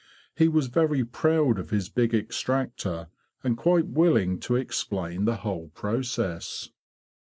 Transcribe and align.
He 0.35 0.47
was 0.47 0.65
very 0.65 1.05
proud 1.05 1.59
of 1.59 1.69
his 1.69 1.87
big 1.87 2.11
extractor, 2.15 3.09
and 3.43 3.55
quite 3.55 3.85
willing 3.85 4.39
to 4.39 4.55
explain 4.55 5.25
the 5.25 5.35
whole 5.35 5.67
process. 5.75 6.71